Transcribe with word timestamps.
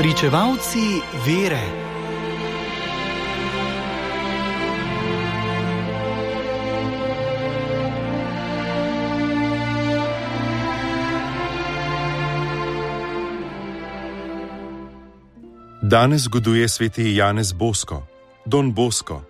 Pričevalci 0.00 0.78
vere. 1.26 1.60
Danes 15.82 16.22
zgoduje 16.22 16.68
sveti 16.68 17.16
Janez 17.16 17.52
Bosko, 17.52 18.06
Don 18.44 18.72
Bosko, 18.72 19.22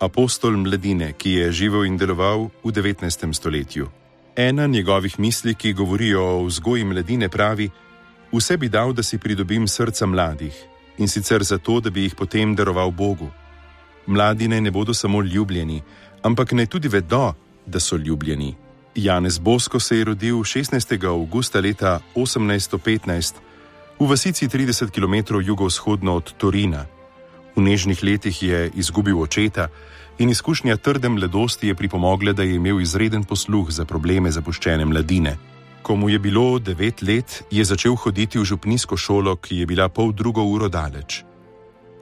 apostol 0.00 0.56
mladine, 0.56 1.12
ki 1.12 1.30
je 1.30 1.52
živel 1.52 1.84
in 1.86 1.96
deloval 1.96 2.50
v 2.64 2.72
19. 2.72 3.32
stoletju. 3.32 3.88
Ena 4.36 4.66
njegovih 4.66 5.20
misli, 5.20 5.54
ki 5.54 5.72
govorijo 5.72 6.22
o 6.24 6.44
vzgoji 6.44 6.84
mladine, 6.84 7.28
pravi: 7.28 7.70
Vse 8.36 8.56
bi 8.56 8.68
dal, 8.68 8.92
da 8.92 9.02
si 9.02 9.18
pridobim 9.18 9.68
srca 9.68 10.06
mladih 10.06 10.54
in 10.98 11.08
sicer 11.08 11.44
zato, 11.44 11.80
da 11.80 11.90
bi 11.90 12.02
jih 12.02 12.14
potem 12.14 12.54
daroval 12.54 12.90
Bogu. 12.90 13.30
Mladine 14.06 14.60
ne 14.60 14.70
bodo 14.70 14.94
samo 14.94 15.22
ljubljeni, 15.22 15.82
ampak 16.22 16.52
ne 16.52 16.66
tudi 16.66 16.88
vedo, 16.88 17.34
da 17.66 17.80
so 17.80 17.96
ljubljeni. 17.96 18.54
Janez 18.94 19.38
Bosko 19.38 19.80
se 19.80 19.98
je 19.98 20.04
rodil 20.04 20.36
16. 20.36 21.06
augusta 21.08 21.60
leta 21.60 22.00
1815 22.14 23.34
v 23.98 24.06
vasici 24.08 24.48
30 24.48 24.90
km 24.90 25.40
jugovzhodno 25.40 26.14
od 26.14 26.32
Torina. 26.36 26.86
V 27.56 27.60
nežnih 27.60 28.04
letih 28.04 28.42
je 28.42 28.70
izgubil 28.74 29.20
očeta 29.20 29.68
in 30.18 30.30
izkušnja 30.30 30.76
trde 30.76 31.08
mladosti 31.08 31.68
je 31.68 31.74
pripomogla, 31.74 32.32
da 32.32 32.42
je 32.42 32.54
imel 32.54 32.80
izreden 32.80 33.24
posluh 33.24 33.70
za 33.70 33.84
probleme 33.84 34.30
zapuščene 34.30 34.84
mladine. 34.84 35.36
Ko 35.86 35.94
mu 35.94 36.08
je 36.10 36.18
bilo 36.18 36.58
devet 36.58 37.02
let, 37.02 37.44
je 37.50 37.62
začel 37.64 37.94
hoditi 37.94 38.38
v 38.38 38.44
župnijsko 38.44 38.96
šolo, 38.98 39.36
ki 39.38 39.62
je 39.62 39.66
bila 39.70 39.86
pol 39.88 40.10
drugo 40.10 40.42
uro 40.42 40.66
daleč. 40.68 41.22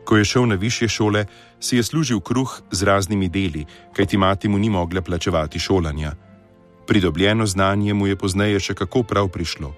Ko 0.08 0.16
je 0.16 0.24
šel 0.24 0.48
na 0.48 0.56
više 0.56 0.88
šole, 0.88 1.26
si 1.60 1.76
je 1.76 1.82
služil 1.82 2.20
kruh 2.20 2.48
z 2.72 2.82
raznimi 2.82 3.28
deli, 3.28 3.66
kajti 3.92 4.16
mati 4.16 4.48
mu 4.48 4.58
ni 4.58 4.70
mogla 4.70 5.02
plačevati 5.02 5.58
šolanja. 5.58 6.16
Pridobljeno 6.86 7.46
znanje 7.46 7.94
mu 7.94 8.06
je 8.06 8.16
pozneje 8.16 8.60
še 8.60 8.74
kako 8.74 9.02
prav 9.02 9.28
prišlo. 9.28 9.74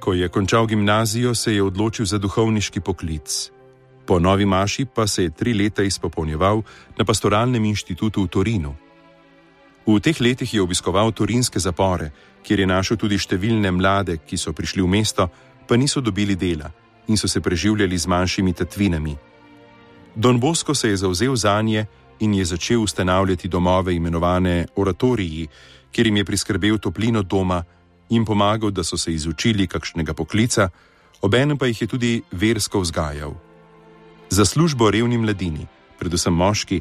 Ko 0.00 0.16
je 0.16 0.28
končal 0.28 0.66
gimnazijo, 0.66 1.34
se 1.34 1.54
je 1.54 1.62
odločil 1.62 2.06
za 2.06 2.18
duhovniški 2.18 2.80
poklic. 2.80 3.50
Po 4.06 4.18
novi 4.18 4.46
maši 4.46 4.84
pa 4.84 5.06
se 5.06 5.22
je 5.22 5.36
tri 5.36 5.52
leta 5.52 5.82
izpopolnjeval 5.82 6.62
na 6.96 7.04
pastoralnem 7.04 7.64
inštitutu 7.64 8.24
v 8.24 8.28
Torinu. 8.28 8.74
V 9.86 10.00
teh 10.00 10.20
letih 10.20 10.54
je 10.54 10.62
obiskoval 10.62 11.12
turinske 11.12 11.58
zapore, 11.58 12.10
kjer 12.42 12.60
je 12.60 12.66
našel 12.66 12.96
tudi 12.96 13.18
številne 13.18 13.70
mlade, 13.72 14.20
ki 14.26 14.36
so 14.36 14.52
prišli 14.52 14.82
v 14.82 14.88
mesto, 14.88 15.28
pa 15.66 15.76
niso 15.76 16.00
dobili 16.00 16.36
dela 16.36 16.70
in 17.08 17.16
so 17.16 17.28
se 17.28 17.40
preživljali 17.40 17.98
z 17.98 18.06
manjšimi 18.06 18.52
tatvinami. 18.52 19.16
Don 20.14 20.40
Bosko 20.40 20.74
se 20.74 20.88
je 20.88 20.96
zauzel 20.96 21.36
za 21.36 21.62
nje 21.62 21.86
in 22.20 22.34
je 22.34 22.44
začel 22.44 22.82
ustanavljati 22.82 23.48
domove 23.48 23.94
imenovane 23.94 24.66
oratoriji, 24.76 25.48
kjer 25.92 26.06
jim 26.06 26.16
je 26.16 26.24
priskrbel 26.24 26.78
toplino 26.78 27.22
doma 27.22 27.64
in 28.10 28.24
pomagal, 28.24 28.70
da 28.70 28.84
so 28.84 28.96
se 28.96 29.14
izučili 29.14 29.66
kakšnega 29.66 30.14
poklica, 30.14 30.68
obenem 31.22 31.58
pa 31.58 31.66
jih 31.66 31.82
je 31.82 31.86
tudi 31.86 32.22
versko 32.30 32.80
vzgajal. 32.80 33.34
Za 34.30 34.44
službo 34.44 34.90
revni 34.90 35.18
mladini, 35.18 35.66
predvsem 35.98 36.34
moški, 36.34 36.80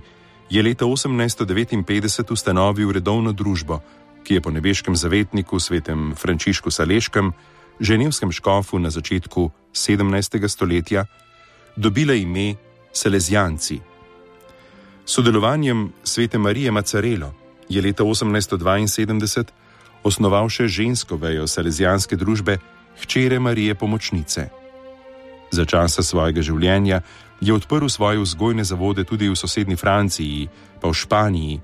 je 0.50 0.64
leta 0.64 0.86
1859 0.86 2.32
ustanovil 2.32 2.92
redovno 2.92 3.32
družbo, 3.32 3.80
ki 4.24 4.34
je 4.34 4.42
po 4.42 4.52
nebeškem 4.52 4.96
zavetniku 4.96 5.60
svetem 5.60 6.16
Frančišku 6.16 6.72
Saleškem, 6.72 7.34
ženevskem 7.80 8.32
škofu 8.32 8.80
na 8.80 8.90
začetku 8.90 9.52
17. 9.74 10.48
stoletja, 10.48 11.06
dobila 11.76 12.14
ime 12.14 12.56
Salezijanci. 12.94 13.80
Sodelovanjem 15.06 15.94
svete 16.04 16.38
Marije 16.38 16.72
Macarelo 16.72 17.34
je 17.70 17.82
leta 17.82 18.04
1872 18.04 19.46
osnoval 20.04 20.50
še 20.50 20.68
žensko 20.68 21.18
vejo 21.18 21.48
Salezijanske 21.48 22.16
družbe, 22.16 22.58
hčere 23.02 23.40
Marije 23.40 23.76
Pomočnice. 23.76 24.59
Za 25.52 25.66
časa 25.66 26.04
svojega 26.04 26.42
življenja 26.42 27.02
je 27.42 27.54
odprl 27.54 27.88
svoje 27.90 28.20
vzgojne 28.20 28.64
zavode 28.64 29.04
tudi 29.04 29.30
v 29.30 29.36
sosednji 29.36 29.76
Franciji, 29.76 30.50
pa 30.82 30.88
v 30.90 30.94
Španiji. 30.94 31.60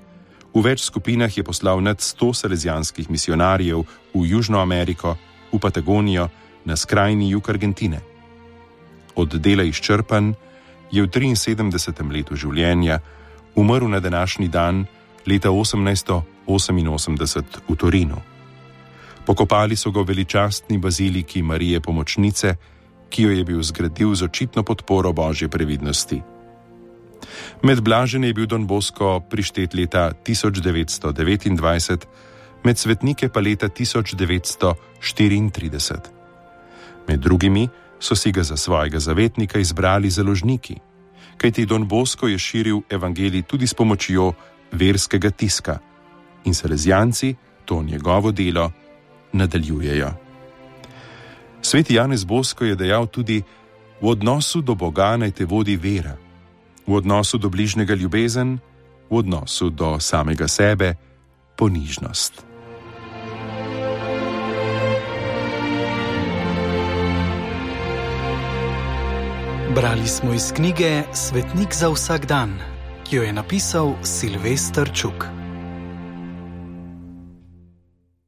V 0.56 0.62
več 0.64 0.88
skupinah 0.88 1.30
je 1.30 1.44
poslal 1.44 1.84
nad 1.84 2.00
100 2.00 2.32
salezijanskih 2.32 3.10
misionarjev 3.10 3.84
v 4.14 4.20
Južno 4.24 4.58
Ameriko, 4.60 5.16
v 5.52 5.58
Patagonijo, 5.60 6.28
na 6.64 6.74
skrajni 6.76 7.30
jug 7.30 7.46
Argentine. 7.50 8.00
Od 9.14 9.28
dela 9.38 9.62
izčrpan 9.62 10.34
je 10.90 11.02
v 11.02 11.08
73. 11.08 12.10
letu 12.10 12.36
življenja 12.36 13.00
umrl 13.54 13.88
na 13.88 14.00
današnji 14.00 14.48
dan 14.48 14.86
leta 15.26 15.48
1888 15.48 17.42
v 17.68 17.76
Torinu. 17.76 18.16
Pokopali 19.26 19.76
so 19.76 19.90
ga 19.90 20.00
v 20.00 20.14
veličastni 20.14 20.78
baziliki 20.78 21.42
Marije 21.42 21.80
Pomočnice, 21.80 22.56
ki 23.10 23.22
jo 23.22 23.30
je 23.30 23.44
bil 23.44 23.62
zgradil 23.62 24.14
z 24.14 24.22
očitno 24.22 24.62
podporo 24.62 25.12
božje 25.12 25.48
previdnosti. 25.48 26.22
Med 27.62 27.80
blažene 27.80 28.26
je 28.26 28.34
bil 28.34 28.46
Don 28.46 28.66
Bosko 28.66 29.20
prištet 29.30 29.74
leta 29.74 30.12
1929, 30.24 32.06
med 32.64 32.78
svetnike 32.78 33.28
pa 33.28 33.40
leta 33.40 33.68
1934. 33.68 35.98
Med 37.08 37.20
drugimi 37.20 37.68
so 37.98 38.16
si 38.16 38.32
ga 38.32 38.42
za 38.42 38.56
svojega 38.56 38.98
zavetnika 38.98 39.58
izbrali 39.58 40.10
založniki, 40.10 40.76
kajti 41.36 41.66
Don 41.66 41.88
Bosko 41.88 42.28
je 42.28 42.38
širil 42.38 42.80
evangelij 42.90 43.42
tudi 43.42 43.66
s 43.66 43.74
pomočjo 43.74 44.32
verskega 44.72 45.30
tiska 45.30 45.78
in 46.44 46.54
salezijanci 46.54 47.34
to 47.64 47.82
njegovo 47.82 48.32
delo 48.32 48.72
nadaljujejo. 49.32 50.25
Sveti 51.66 51.94
Janez 51.98 52.22
Bosko 52.24 52.64
je 52.64 52.78
dejal 52.78 53.10
tudi: 53.10 53.42
V 53.98 54.06
odnosu 54.06 54.62
do 54.62 54.78
Boga 54.78 55.16
naj 55.18 55.34
te 55.34 55.44
vodi 55.44 55.74
vera, 55.74 56.14
v 56.86 56.94
odnosu 56.94 57.42
do 57.42 57.50
bližnjega 57.50 57.94
ljubezen, 57.98 58.62
v 59.10 59.16
odnosu 59.18 59.70
do 59.74 59.98
samega 59.98 60.46
sebe 60.46 60.94
ponižnost. 61.58 62.46
Brali 69.74 70.06
smo 70.06 70.32
iz 70.32 70.52
knjige 70.54 71.02
Svetnik 71.12 71.74
za 71.74 71.90
vsak 71.90 72.26
dan, 72.26 72.54
ki 73.04 73.16
jo 73.16 73.22
je 73.22 73.32
napisal 73.32 73.98
Silvestr 74.06 74.86
Čuk. 74.94 75.45